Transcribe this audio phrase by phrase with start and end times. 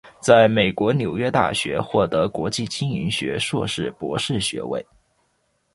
[0.19, 4.83] 在美国纽约大学获得国际经营学硕士博士学位。